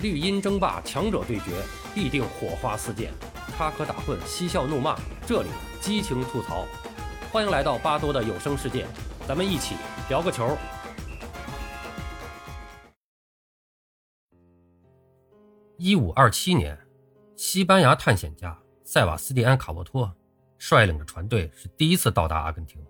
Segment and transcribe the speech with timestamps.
[0.00, 1.60] 绿茵争霸，强者对决，
[1.92, 3.12] 必定火花四溅，
[3.56, 5.48] 插科打诨，嬉笑怒骂，这里
[5.80, 6.64] 激情吐槽。
[7.32, 8.86] 欢迎来到巴多的有声世界，
[9.26, 9.74] 咱们一起
[10.08, 10.56] 聊个球。
[15.78, 16.78] 一五二七年，
[17.34, 20.14] 西班牙探险家塞瓦斯蒂安·卡沃托
[20.58, 22.80] 率领着船队是第一次到达阿根廷，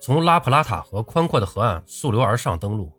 [0.00, 2.92] 从拉普拉塔河宽阔的河岸溯流而上登陆，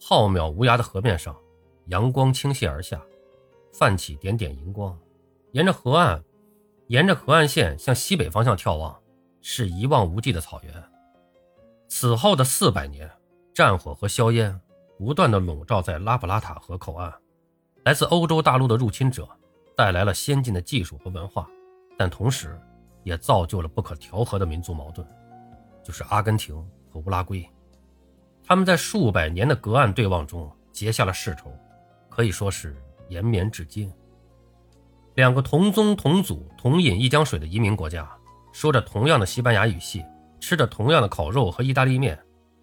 [0.00, 1.36] 浩渺无涯的河面上。
[1.90, 3.02] 阳光倾泻而下，
[3.72, 4.96] 泛起点点银光。
[5.50, 6.22] 沿着河岸，
[6.86, 8.96] 沿着河岸线向西北方向眺望，
[9.40, 10.72] 是一望无际的草原。
[11.88, 13.10] 此后的四百年，
[13.52, 14.60] 战火和硝烟
[14.96, 17.12] 不断的笼罩在拉普拉塔河口岸。
[17.82, 19.28] 来自欧洲大陆的入侵者
[19.76, 21.48] 带来了先进的技术和文化，
[21.98, 22.56] 但同时
[23.02, 25.04] 也造就了不可调和的民族矛盾，
[25.82, 26.54] 就是阿根廷
[26.88, 27.44] 和乌拉圭。
[28.44, 31.52] 他们在数百年的隔岸对望中结下了世仇。
[32.10, 32.76] 可以说是
[33.08, 33.90] 延绵至今。
[35.14, 38.08] 两个同宗同祖同饮一江水的移民国家，
[38.52, 40.04] 说着同样的西班牙语系，
[40.40, 42.18] 吃着同样的烤肉和意大利面，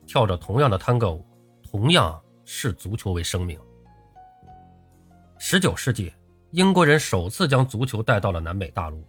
[0.05, 1.25] 跳着同样的探戈舞，
[1.63, 3.59] 同样视足球为生命。
[5.37, 6.11] 十九世纪，
[6.51, 9.05] 英国人首次将足球带到了南美大陆，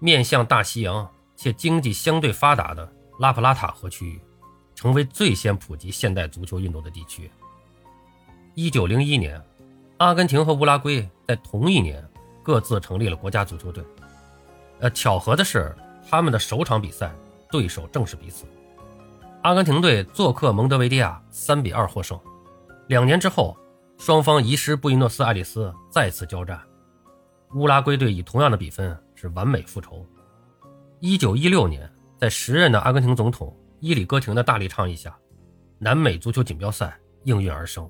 [0.00, 4.20] 面向大西洋且经济相对发达的拉普拉塔河区域，
[4.74, 7.30] 成为最先普及现代足球运动的地区。
[8.58, 9.38] 一九零一年，
[9.98, 12.02] 阿根廷和乌拉圭在同一年
[12.42, 13.84] 各自成立了国家足球队。
[14.78, 15.76] 呃，巧合的是，
[16.08, 17.14] 他们的首场比赛
[17.50, 18.46] 对手正是彼此。
[19.42, 22.18] 阿根廷队做客蒙德维利亚，三比二获胜。
[22.88, 23.54] 两年之后，
[23.98, 26.58] 双方移师布宜诺斯艾利斯再次交战，
[27.56, 30.02] 乌拉圭队以同样的比分是完美复仇。
[31.00, 31.86] 一九一六年，
[32.18, 35.14] 在时任的阿根廷总统伊里戈廷的大力倡议下，
[35.78, 37.86] 南美足球锦标赛应运而生。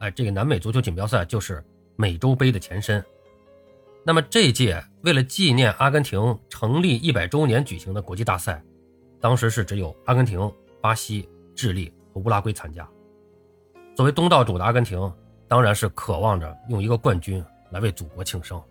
[0.00, 1.64] 哎，这个南美足球锦标赛就是
[1.96, 3.04] 美洲杯的前身。
[4.04, 8.62] 那么这届为了纪念阿根廷成立一百周年举行的国际大赛，
[9.20, 10.50] 当时是只有阿根廷、
[10.80, 12.88] 巴西、智利和乌拉圭参加。
[13.94, 15.12] 作为东道主的阿根廷，
[15.48, 18.62] 当然是渴望着用一个冠军来为祖国庆生。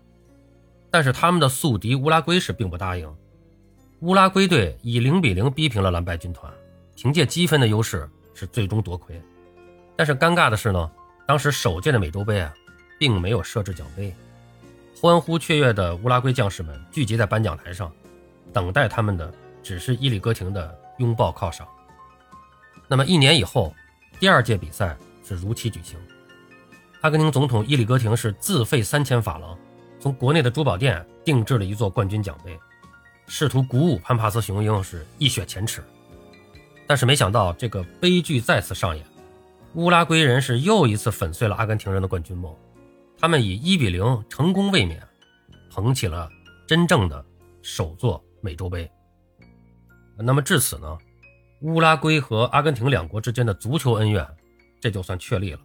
[0.89, 3.13] 但是他们的宿敌乌拉圭是并不答应。
[3.99, 6.51] 乌拉圭队以零比零逼平了蓝白军团，
[6.95, 9.21] 凭借积分的优势是最终夺魁。
[9.97, 10.89] 但是尴尬的是呢。
[11.27, 12.53] 当时首届的美洲杯啊，
[12.97, 14.15] 并没有设置奖杯，
[15.01, 17.91] 欢呼雀跃的乌拉圭将士们聚集在颁奖台上，
[18.53, 19.29] 等待他们的
[19.61, 21.67] 只是伊里戈廷的拥抱犒赏。
[22.87, 23.75] 那么一年以后，
[24.21, 25.99] 第二届比赛是如期举行，
[27.01, 29.59] 阿根廷总统伊里戈廷是自费三千法郎，
[29.99, 32.57] 从国内的珠宝店定制了一座冠军奖杯，
[33.27, 35.83] 试图鼓舞潘帕斯雄鹰是一雪前耻，
[36.87, 39.05] 但是没想到这个悲剧再次上演。
[39.77, 42.51] 乌拉圭人是又一次粉碎了阿根廷人的冠军梦，
[43.15, 45.07] 他们以一比零成功卫冕，
[45.69, 46.27] 捧起了
[46.65, 47.23] 真正的
[47.61, 48.89] 首座美洲杯。
[50.17, 50.97] 那么至此呢，
[51.61, 54.27] 乌拉圭和阿根廷两国之间的足球恩怨
[54.81, 55.59] 这就算确立了。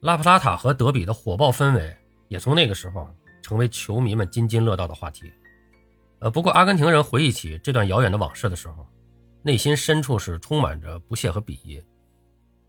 [0.00, 1.96] 拉普拉塔和德比的火爆氛围
[2.26, 3.08] 也从那个时候
[3.40, 5.32] 成为球迷们津津乐道的话题。
[6.18, 8.84] 呃，不过阿根廷人回忆起这段遥远的往事的时候，
[9.42, 11.80] 内心深处是充满着不屑和鄙夷。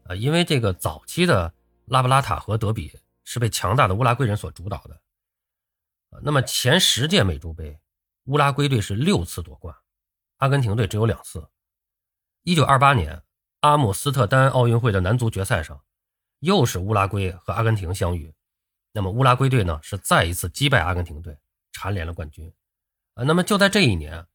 [0.03, 1.53] 呃，因为这个早期的
[1.85, 5.01] 拉布拉塔和德比是被强大的乌拉圭人所主导的。
[6.21, 7.79] 那么前十届美洲杯，
[8.25, 9.75] 乌拉圭队是六次夺冠，
[10.37, 11.49] 阿根廷队只有两次。
[12.43, 13.23] 一九二八年
[13.61, 15.83] 阿姆斯特丹奥运会的男足决赛上，
[16.39, 18.33] 又是乌拉圭和阿根廷相遇。
[18.91, 21.39] 那么乌拉圭队呢是再一次击败阿根廷队，
[21.71, 22.53] 蝉联了冠军。
[23.15, 24.27] 啊，那么就在这一年，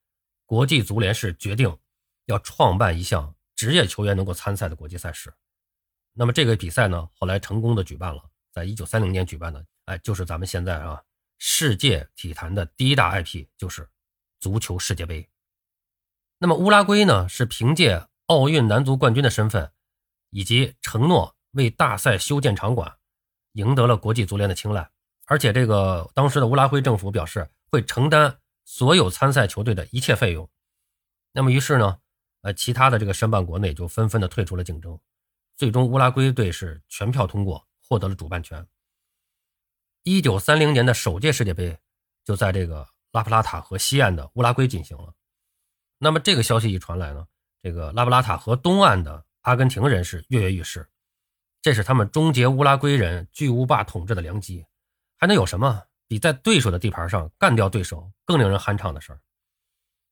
[0.46, 1.78] 国际足联是决定
[2.24, 5.32] 要创办一项职业球员能够参赛的国际赛事。
[6.18, 8.20] 那么这个比赛呢，后来成功的举办了，
[8.50, 11.00] 在一九三零年举办的，哎，就是咱们现在啊，
[11.38, 13.88] 世界体坛的第一大 IP，就是
[14.40, 15.28] 足球世界杯。
[16.38, 19.70] 那么乌拉圭呢，是凭借奥运男足冠军的身份，
[20.30, 22.96] 以及承诺为大赛修建场馆，
[23.52, 24.90] 赢得了国际足联的青睐。
[25.26, 30.50] 而且这个当时的乌拉圭政府表示会承担所有参赛球队的一切费用。
[31.30, 32.00] 那么于是呢，
[32.42, 34.98] 呃，其他的这个申办国内就纷纷的退出了竞争。
[35.58, 38.64] 最终，乌拉圭队是全票通过，获得了主办权。
[40.04, 41.76] 一九三零年的首届世界杯
[42.24, 45.12] 就在这个拉普拉塔河西岸的乌拉圭进行了。
[45.98, 47.26] 那么这个消息一传来呢，
[47.60, 50.88] 这个拉布拉塔河东岸的阿根廷人是跃跃欲试，
[51.60, 54.64] 这是他们终结乌拉圭人巨无霸统治的良机。
[55.16, 59.20] 还能有什么比在对手的地盘上干掉对手更令人酣畅的事儿？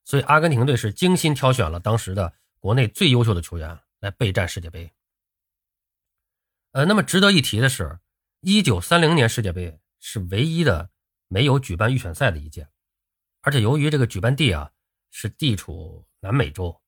[0.02, 4.92] 所以，阿根廷队是精心挑选了当时的国内最优秀的球员来备战世界杯。
[6.76, 7.98] 呃，那么值得一提的是
[8.42, 10.90] 一九三零年世界杯是唯一的
[11.26, 12.68] 没有举办预选赛的一届，
[13.40, 14.70] 而且由于这个举办地啊
[15.10, 16.82] 是地处南美洲，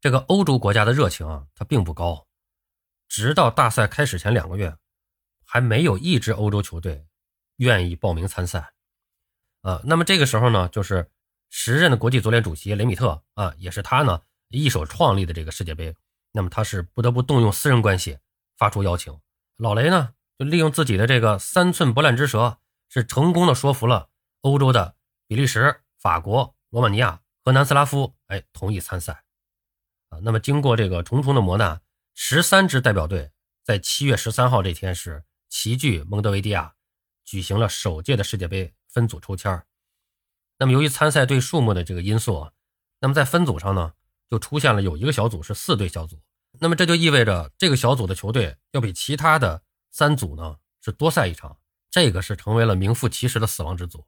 [0.00, 2.28] 这个欧洲国家的热情啊它并不高，
[3.08, 4.76] 直到大赛开始前两个月，
[5.44, 7.04] 还没有一支欧洲球队
[7.56, 8.74] 愿意报名参赛。
[9.62, 11.10] 呃，那么这个时候呢，就是
[11.48, 15.96] 时任的国际足联主席雷米特啊，也是他呢一手创立的这个世界杯。
[16.30, 18.20] 那么他是不得不动用私人关系
[18.60, 19.18] 发出邀请，
[19.56, 22.58] 老雷呢就利用自己的这个三寸不烂之舌，
[22.90, 24.10] 是成功的说服了
[24.42, 24.96] 欧洲的
[25.26, 29.24] 比利时、法国、罗马尼亚和南斯拉夫，哎，同意参赛。
[30.10, 31.80] 啊，那么经过这个重重的磨难，
[32.12, 33.30] 十三支代表队
[33.64, 36.74] 在七月十三号这天是齐聚蒙德维迪亚，
[37.24, 39.64] 举行了首届的世界杯分组抽签
[40.58, 42.50] 那么由于参赛队数目的这个因素，
[42.98, 43.94] 那么在分组上呢？
[44.28, 46.20] 就出现了有一个小组是四队小组，
[46.58, 51.56] 那么这就意味着这个小组的球队要比其他的三组呢是多赛一场，
[51.90, 54.06] 这个是成为了名副其实的死亡之组。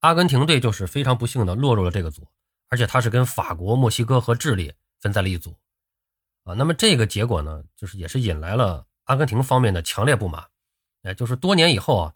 [0.00, 2.26] 阿根廷队就是非常不幸的落入了这个组，
[2.68, 5.56] 而且他是跟法国、墨西哥和智利分在了一组
[6.44, 6.54] 啊。
[6.54, 10.48] 那么这个结果呢，就是也是引来了阿根廷方面的强烈不满。
[11.02, 12.14] 哎，就是多年以后啊，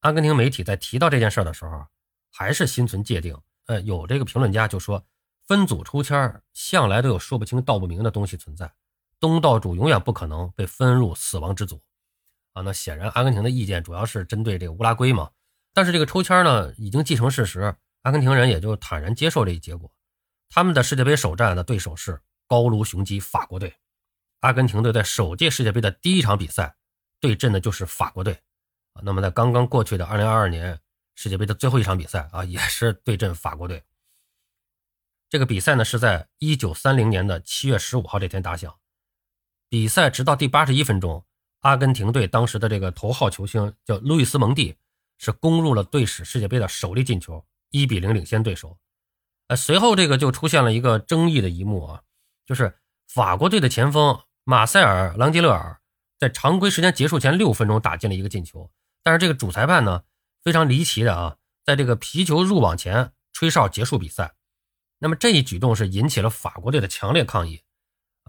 [0.00, 1.86] 阿根廷媒体在提到这件事的时候，
[2.30, 3.34] 还是心存芥蒂。
[3.66, 5.04] 呃，有这个评论家就说。
[5.46, 8.72] 分组抽签向来都有说不清道不明的东西存在，
[9.24, 11.80] 东道主永远不可能被分入死亡之组
[12.52, 12.60] 啊！
[12.60, 15.30] 那显然阿根廷的意见主要是针对这个乌拉圭嘛。
[15.72, 19.90] 但是这个抽签呢已经既成事实，阿根廷人也就坦然接受这一结果。
[20.50, 23.74] 他们的世界杯首战的对手是高卢雄鸡法国队，
[24.40, 26.76] 阿根廷队在首届世界杯的第一场比赛
[27.18, 28.34] 对阵的就是法国队
[28.92, 29.00] 啊。
[29.02, 30.78] 那么在刚刚过去的2022年
[31.14, 33.82] 世界杯的最后一场比赛啊，也是对阵法国队。
[35.30, 38.78] 这个比赛呢是在一九三零年的七月十五号这天打响。
[39.74, 41.24] 比赛直到第八十一分钟，
[41.62, 44.76] 阿根廷队当时的这个头号球星叫路易斯蒙蒂，
[45.18, 48.78] 是攻入了队史世界杯的首粒进球，一比零领先对手。
[49.48, 52.02] 呃，随后这个就出现了一个争议的一幕啊，
[52.46, 52.78] 就是
[53.08, 55.80] 法国队的前锋马塞尔·朗吉勒尔
[56.20, 58.70] 在常规时间结束前六分钟打进了一个进球，
[59.02, 60.04] 但是这个主裁判呢
[60.44, 64.36] 非常离奇的啊，在这个皮球入网前吹哨结束比赛。
[65.00, 67.64] 那么这一举动是引起了法国队的强烈抗议，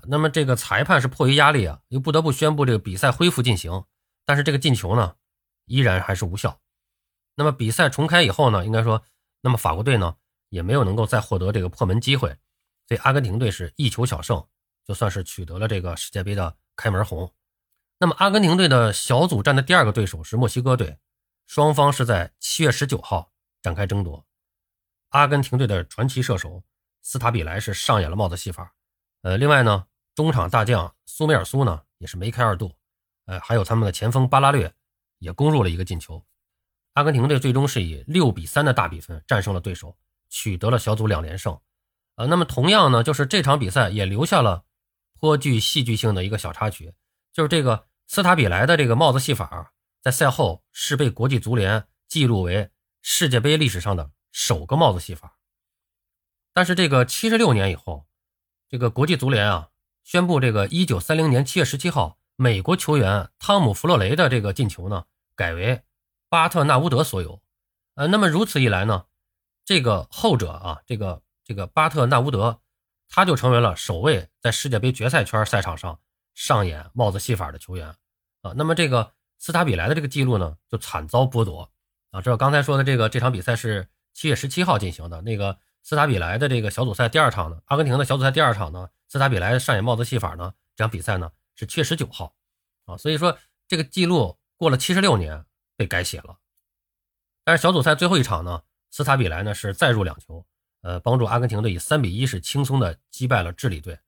[0.07, 3.85] 那么这个裁判是迫于压力啊，又不得不宣布这个比赛恢复进行，
[4.25, 5.15] 但是这个进球呢，
[5.65, 6.59] 依然还是无效。
[7.35, 9.03] 那么比赛重开以后呢，应该说，
[9.41, 10.15] 那么法国队呢
[10.49, 12.29] 也没有能够再获得这个破门机会，
[12.87, 14.45] 所以阿根廷队是一球小胜，
[14.85, 17.33] 就算是取得了这个世界杯的开门红。
[17.97, 20.99] 那么阿根廷队的小组战的第二个对手是墨西哥队，
[21.47, 23.31] 双方是在七月十九号
[23.61, 24.25] 展开争夺。
[25.09, 26.63] 阿根廷队的传奇射手
[27.01, 28.74] 斯塔比莱是上演了帽子戏法，
[29.25, 32.71] 呃，另外呢，中场大将苏梅尔苏呢也是梅开二度，
[33.25, 34.71] 呃，还有他们的前锋巴拉略
[35.17, 36.23] 也攻入了一个进球。
[36.93, 39.97] 阿根廷队最终是以六比三的大比分战胜了对手，
[40.29, 41.59] 取得了小组两连胜。
[42.17, 44.63] 呃，那么同样呢，就是这场比赛也留下了
[45.19, 46.93] 颇具戏剧性的一个小插曲，
[47.33, 49.73] 就是这个斯塔比莱的这个帽子戏法，
[50.03, 52.69] 在赛后是被国际足联记录为
[53.01, 54.11] 世界杯历史上的。
[54.31, 55.39] 首个帽子戏法，
[56.53, 58.05] 但是这个七十六年以后，
[58.75, 59.69] 这个国际足联啊
[60.03, 65.81] 宣布，这个一九三零年七月十七号美国球员汤姆·弗洛雷的这个进球呢，改为
[66.27, 67.41] 巴特纳乌德所有。
[67.93, 69.05] 呃，那么如此一来呢，
[69.63, 72.59] 这个后者啊，这个这个巴特纳乌德，
[73.07, 75.97] 他就成为了首位在世界杯决赛圈赛场上
[76.33, 77.95] 上演帽子戏法的球员
[78.41, 78.51] 啊。
[78.57, 81.71] 那么这个斯塔比莱的这个记录呢，就惨遭剥夺
[82.11, 82.21] 啊。
[82.21, 83.87] 这刚才说的这个这场比赛是。
[84.17, 92.35] 七月十七号进行的那个斯塔比莱的这个小组赛第二场呢，阿根廷的小组赛第二场呢，斯塔比莱上演帽子戏法呢，这场比赛呢是七月十九号，
[92.85, 93.37] 啊，所以说
[93.67, 95.45] 这个记录过了七十六年
[95.77, 96.39] 被改写了。
[97.43, 100.43] 但是小组赛最后一场呢，斯塔比莱呢是再入两球，
[100.81, 103.99] 呃，帮助阿根廷队以三比一是轻松的击败了智利队，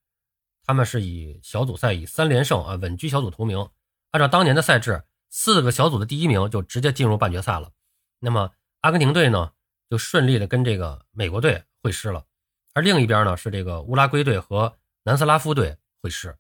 [0.65, 3.69] 他们是以小组赛以三连胜啊稳居小组头名。
[4.10, 7.72] 按照当年的赛制，四个小组的第一名就直接进入半决赛了。
[8.17, 9.53] 那么阿根廷队呢？
[9.89, 12.25] 就顺利的跟这个美国队会师了，
[12.74, 16.38] 而另一边呢是这个乌拉圭队和南斯拉夫队会师。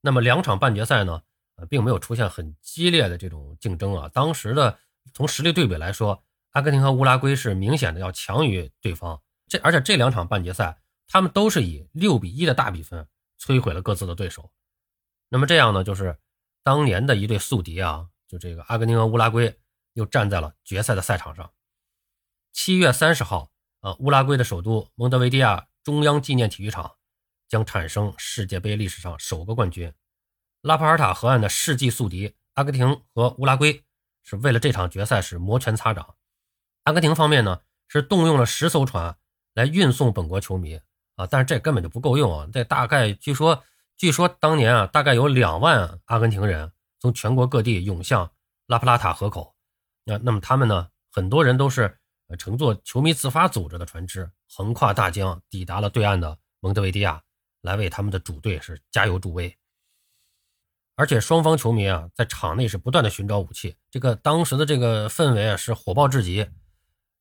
[0.00, 1.22] 那么两场半决赛呢，
[1.56, 4.08] 呃，并没有出现很激烈的这种竞争啊。
[4.08, 4.78] 当时的
[5.14, 9.22] 从实力对比来说，阿根廷和乌拉圭是明显的要强于对方。
[9.46, 13.06] 这而且这两场半决赛，他们都是以六比一的大比分
[13.38, 14.50] 摧毁了各自的对手。
[15.28, 16.18] 那么这样呢，就是
[16.62, 19.60] 当年的一对宿敌啊，就这个阿根廷和乌拉圭
[19.92, 21.52] 又站在了决赛的赛场上。
[22.52, 23.51] 七月三十号，
[23.82, 26.92] 啊，乌拉圭的首都蒙德维迪亚中央纪念体育场
[27.48, 29.92] 将产生世界杯历史上首个冠军。
[30.60, 33.82] 拉普尔塔河岸的世纪宿敌阿根廷和乌拉圭
[34.22, 36.14] 是为了这场决赛是摩拳擦掌。
[36.84, 39.16] 阿根廷方面呢是动用了十艘船
[39.54, 40.80] 来运送本国球迷
[41.16, 42.48] 啊，但是这根本就不够用啊！
[42.52, 43.64] 这大概据说，
[43.96, 48.30] 据说当年啊，大概有两万阿根廷人从全国各地涌向
[48.68, 49.56] 拉普拉塔河口。
[50.04, 51.98] 那那么他们呢，很多人都是
[52.36, 57.22] 乘坐球迷自发组织的船只，横跨大江，抵达了对岸的蒙德维迪亚，
[57.60, 59.56] 来为他们的主队是加油助威。
[60.94, 66.48] 而且双方球迷啊，在场内是不断的寻找武器，这个当时的这个氛围啊，是火爆至极。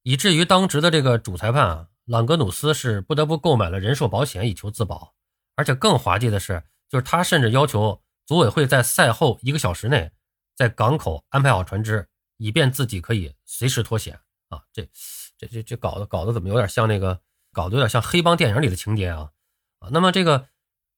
[0.04, 5.14] 以至于当值的这个主裁判啊，朗格努斯是不得不购买了人寿保险以求自保，
[5.56, 10.12] 而且更滑稽的是，就是他甚至要求组委会在赛后一个小时内，
[10.56, 14.20] 在港口安排好船只，以便自己可以随时脱险
[14.52, 14.62] 啊！
[14.72, 14.88] 这、
[15.36, 17.20] 这、这、这搞的搞得怎么有点像那个，
[17.52, 19.32] 搞得有点像黑帮电影里的情节啊！
[19.80, 20.48] 啊，那么这个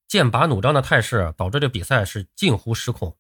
[0.10, 3.16] 剑拔弩张的态势导致这比赛是近乎失控，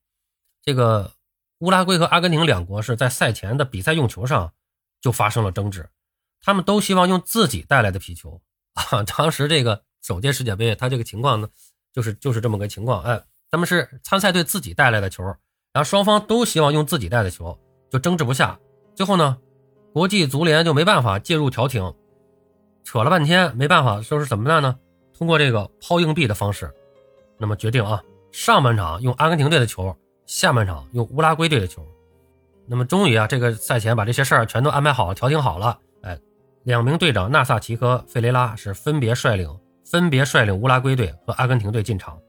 [0.61, 1.13] 这个
[1.59, 4.51] 乌拉圭和阿根廷两国是在赛前的比赛用球上。
[5.03, 5.89] 就发生了争执，
[6.39, 8.41] 他们都希望用自己带来的皮球
[8.73, 9.03] 啊。
[9.03, 11.49] 当时这个首届世界杯，他这个情况呢，
[11.91, 13.03] 就是就是这么个情况。
[13.03, 13.21] 哎，
[13.51, 15.25] 他们是参赛队自己带来的球，
[15.73, 17.59] 然后双方都希望用自己带的球，
[17.91, 18.57] 就争执不下。
[18.95, 19.37] 最后呢，
[19.93, 21.93] 国际足联就没办法介入调停，
[22.83, 24.75] 扯了半天没办法，说是怎么办呢？
[25.15, 26.73] 通过这个抛硬币的方式，
[27.37, 29.95] 那么决定啊，上半场用阿根廷队的球，
[30.25, 31.85] 下半场用乌拉圭队的球。
[32.65, 35.77] 那么终于啊，这个赛前把这些事儿全都安排好了，调停好了。
[36.01, 36.19] 哎，
[36.63, 39.47] 两名队长纳萨奇和费雷拉是分别率领
[39.85, 42.19] 分别率领乌拉圭队和阿根廷队进场。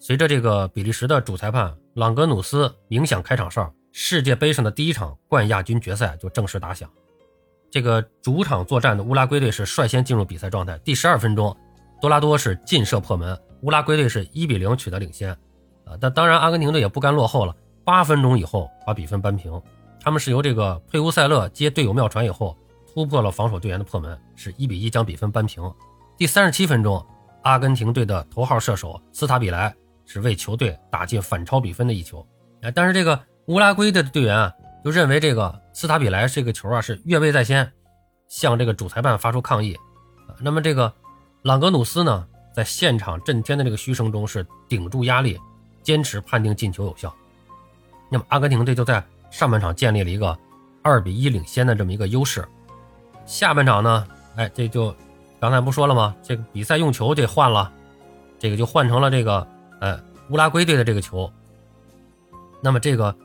[0.00, 6.88] 随着这个比利时的主裁判朗格努斯鸣响开场哨，世界杯上的第一场冠亚军决赛就正式打响。
[7.70, 10.78] 这个主场作战的乌拉圭队是率先进入比赛状态。
[10.78, 11.54] 第十二分钟，
[12.00, 15.30] 多拉多是劲射破门，乌拉圭队是一比零取得领先。
[15.84, 17.54] 啊，但当然阿根廷队也不甘落后了。
[17.84, 19.60] 八分钟以后把比分扳平，
[20.00, 22.56] 他们是由这个佩乌塞勒接队友妙传以后
[22.92, 25.62] 突破了防守队员的破门，是一比一将比分扳平。
[26.16, 27.04] 第三十七分钟，
[27.42, 32.26] 阿根廷队的头号射手斯塔比莱是为球队打进反超比分的一球。
[32.60, 33.18] 哎，但是这个
[33.48, 34.52] 乌拉圭的队员啊，
[34.84, 37.72] 就认为这个斯塔比莱这个球啊是越位在先，
[38.28, 39.74] 向这个主裁判发出抗议。
[40.38, 40.92] 那么这个
[41.40, 45.38] 朗格努斯呢，在现场震天的这个嘘声中是顶住压力，
[45.82, 47.12] 坚持判定进球有效。
[48.10, 50.38] 那么阿根廷队就在上半场建立了一个
[50.82, 52.46] 二比一领先的这么一个优势，
[53.24, 54.94] 下半场呢，哎，这就
[55.40, 56.14] 刚才不说了吗？
[56.22, 57.72] 这个比赛用球得换了，
[58.38, 59.46] 这个就换成了这个
[59.80, 61.32] 呃乌拉圭队的这个球。
[62.60, 63.16] 那么这个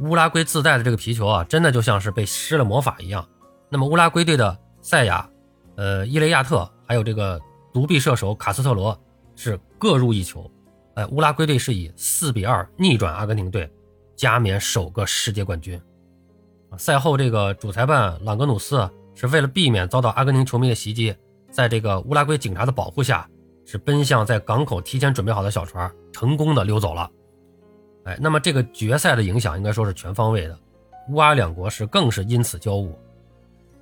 [0.00, 3.26] 乌拉圭自带的这个皮球啊，真的就像是被施了魔法一样。
[3.68, 5.28] 那么乌拉圭队的塞亚、
[5.76, 7.40] 呃伊雷亚特还有这个
[7.72, 8.98] 独臂射手卡斯特罗
[9.34, 10.50] 是各入一球，
[10.94, 13.70] 哎，乌拉圭队是以四比二逆转阿根廷队。
[14.16, 15.78] 加冕首个世界冠军。
[16.78, 21.14] 赛后，这个主裁判朗格努斯是为了避免遭到阿根廷球迷的袭击，
[21.50, 23.28] 在这个乌拉圭警察的保护下，
[23.66, 27.10] 是奔向在港口提前准备好的小船，成功的溜走了。
[28.06, 30.56] 哎，那么这个决赛的影响应该说是全方位的，
[31.10, 32.88] 乌阿两国是更是因此交恶。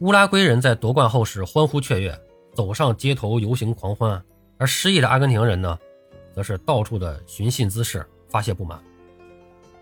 [0.00, 2.18] 乌拉圭人在夺冠后是欢呼雀跃，
[2.54, 4.20] 走上街头游行狂欢，
[4.56, 5.78] 而失意的阿根廷人呢，
[6.34, 8.82] 则是到处的寻衅滋事，发泄不满。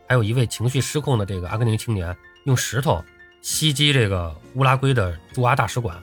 [0.08, 3.02] 还有一位情绪失控的这个阿根廷青年，用石头
[3.42, 5.96] 袭击这个乌拉圭的驻阿大使馆，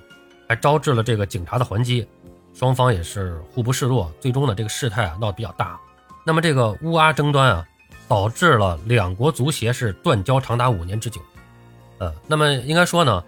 [0.48, 2.08] 还招致了这个警察的还击，
[2.53, 5.79] 双方也是互不示弱，最终呢这个事态啊闹得比较大。
[6.25, 7.67] 那么这个乌阿争端啊，
[8.10, 11.22] 导致了两国足协是断交长达五年之久。
[12.00, 13.24] 呃，那么应该说呢，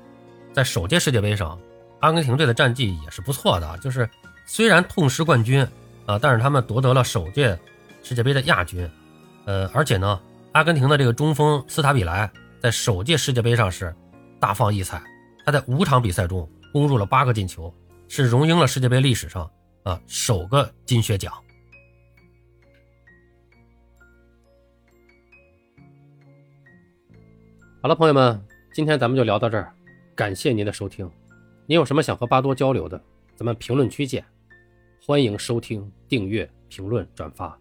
[0.51, 1.57] 在首届世界杯上，
[2.01, 4.09] 阿根廷队的战绩也是不错的，就是
[4.45, 5.65] 虽然痛失冠军
[6.05, 7.57] 啊，但是他们夺得了首届
[8.03, 8.89] 世界杯的亚军。
[9.45, 10.19] 呃，而且呢。
[10.53, 12.29] 阿根廷的这个中锋斯塔比莱
[12.61, 13.95] 在首届世界杯上是
[14.37, 15.01] 大放异彩，
[15.45, 17.73] 他在五场比赛中攻入了八个进球，
[18.09, 19.49] 是荣膺了世界杯历史上
[19.83, 21.33] 啊首个金靴奖。
[27.83, 28.39] 好了，朋友们，
[28.71, 29.73] 今天咱们就聊到这儿，
[30.13, 31.09] 感谢您的收听。
[31.65, 33.01] 您有什么想和巴多交流的，
[33.35, 34.23] 咱们评论区见。
[35.03, 37.59] 欢迎收听、订阅、评论、转发。